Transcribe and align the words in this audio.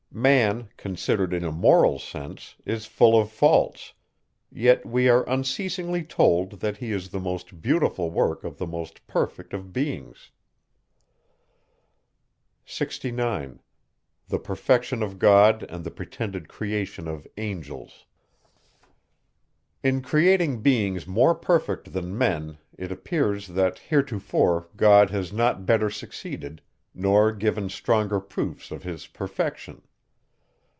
Man, 0.13 0.67
considered 0.75 1.33
in 1.33 1.45
a 1.45 1.53
moral 1.53 1.97
sense, 1.97 2.55
is 2.65 2.85
full 2.85 3.17
of 3.17 3.31
faults; 3.31 3.93
yet 4.51 4.85
we 4.85 5.07
are 5.07 5.23
unceasingly 5.23 6.03
told, 6.03 6.59
that 6.59 6.75
he 6.77 6.91
is 6.91 7.09
the 7.09 7.19
most 7.21 7.61
beautiful 7.61 8.11
work 8.11 8.43
of 8.43 8.57
the 8.57 8.67
most 8.67 9.07
perfect 9.07 9.53
of 9.53 9.71
beings. 9.71 10.29
69. 12.65 13.61
In 14.29 14.81
creating 20.03 20.61
beings 20.61 21.07
more 21.07 21.35
perfect 21.35 21.93
than 21.93 22.17
men, 22.17 22.57
it 22.77 22.91
appears, 22.91 23.47
that 23.47 23.79
heretofore 23.79 24.67
God 24.75 25.09
has 25.11 25.31
not 25.31 25.65
better 25.65 25.89
succeeded, 25.89 26.61
nor 26.93 27.31
given 27.31 27.69
stronger 27.69 28.19
proofs 28.19 28.71
of 28.71 28.83
his 28.83 29.07
perfection. 29.07 29.81